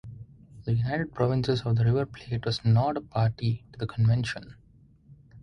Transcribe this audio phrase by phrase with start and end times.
[0.63, 4.55] The United Provinces of the River Plate was not a party to the convention.